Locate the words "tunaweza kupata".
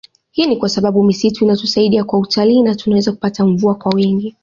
2.75-3.45